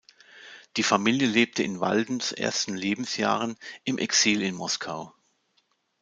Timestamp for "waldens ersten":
1.79-2.75